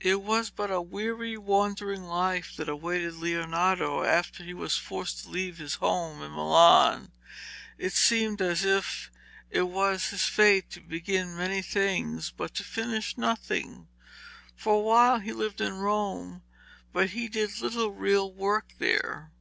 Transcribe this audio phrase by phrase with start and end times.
[0.00, 5.30] It was but a weary wandering life that awaited Leonardo after he was forced to
[5.30, 7.10] leave his home in Milan.
[7.78, 9.10] It seemed as if
[9.48, 13.88] it was his fate to begin many things but to finish nothing.
[14.54, 16.42] For a while he lived in Rome,
[16.92, 19.32] but he did little real work there.